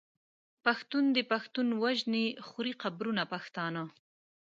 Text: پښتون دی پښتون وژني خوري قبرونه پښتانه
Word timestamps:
پښتون 0.65 1.05
دی 1.15 1.23
پښتون 1.31 1.67
وژني 1.83 2.25
خوري 2.47 2.73
قبرونه 2.81 3.23
پښتانه 3.33 3.83